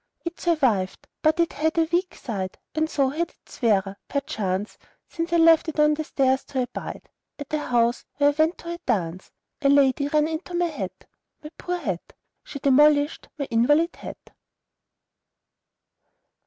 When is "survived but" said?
0.39-1.39